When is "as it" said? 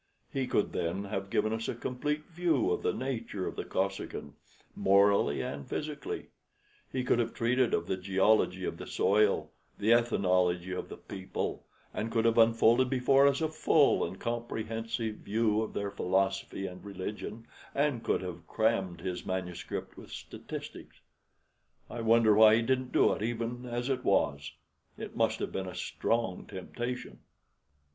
23.67-24.03